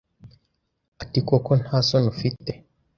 ati 1.03 1.19
koko 1.27 1.51
nta 1.61 1.77
soni 1.87 2.07
ufite 2.13 2.51